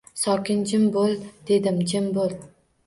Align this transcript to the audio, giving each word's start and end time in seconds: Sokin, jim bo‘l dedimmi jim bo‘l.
Sokin, 0.21 0.63
jim 0.71 0.87
bo‘l 0.95 1.15
dedimmi 1.51 1.91
jim 1.95 2.11
bo‘l. 2.19 2.37